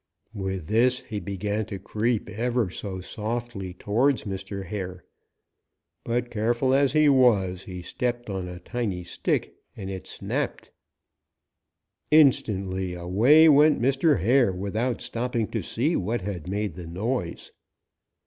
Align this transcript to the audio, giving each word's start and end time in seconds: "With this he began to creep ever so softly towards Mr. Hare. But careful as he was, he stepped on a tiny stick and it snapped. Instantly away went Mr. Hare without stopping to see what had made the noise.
"With 0.33 0.65
this 0.65 1.01
he 1.01 1.19
began 1.19 1.67
to 1.67 1.77
creep 1.77 2.27
ever 2.27 2.71
so 2.71 3.01
softly 3.01 3.75
towards 3.75 4.23
Mr. 4.23 4.65
Hare. 4.65 5.05
But 6.03 6.31
careful 6.31 6.73
as 6.73 6.93
he 6.93 7.07
was, 7.07 7.65
he 7.65 7.83
stepped 7.83 8.27
on 8.27 8.47
a 8.47 8.57
tiny 8.59 9.03
stick 9.03 9.53
and 9.77 9.91
it 9.91 10.07
snapped. 10.07 10.71
Instantly 12.09 12.95
away 12.95 13.47
went 13.47 13.79
Mr. 13.79 14.19
Hare 14.19 14.51
without 14.51 15.01
stopping 15.01 15.47
to 15.49 15.61
see 15.61 15.95
what 15.95 16.21
had 16.21 16.47
made 16.49 16.73
the 16.73 16.87
noise. 16.87 17.51